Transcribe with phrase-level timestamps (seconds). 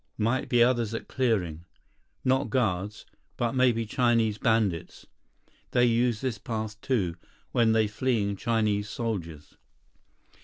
[0.17, 1.63] Might be others at clearing.
[2.25, 3.05] Not guards,
[3.37, 5.05] but maybe Chinese bandits.
[5.73, 7.17] They use this path too,
[7.51, 9.57] when they fleeing Chinese soldiers."